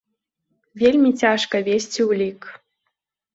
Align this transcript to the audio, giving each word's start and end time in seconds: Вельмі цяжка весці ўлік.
Вельмі 0.83 1.11
цяжка 1.21 1.61
весці 1.67 2.01
ўлік. 2.13 2.41